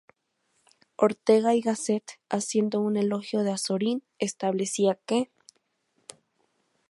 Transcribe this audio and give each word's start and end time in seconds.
Ortega 0.95 1.53
y 1.53 1.61
Gasset, 1.61 2.17
haciendo 2.27 2.81
un 2.81 2.97
elogio 2.97 3.43
de 3.43 3.51
Azorín, 3.51 4.01
establecía 4.17 4.97
que 5.05 5.29